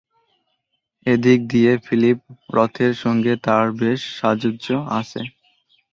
এদিক 1.05 1.39
দিয়ে 1.51 1.71
ফিলিপ 1.85 2.19
রথের 2.49 2.93
সঙ্গে 3.03 3.33
তার 3.45 3.65
বেশ 3.79 3.99
সাযুজ্য 4.17 4.67
আছে। 4.99 5.21